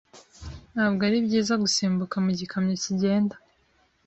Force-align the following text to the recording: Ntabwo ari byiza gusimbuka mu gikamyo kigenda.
Ntabwo 0.73 1.01
ari 1.07 1.17
byiza 1.25 1.53
gusimbuka 1.63 2.15
mu 2.25 2.31
gikamyo 2.39 2.75
kigenda. 2.83 3.35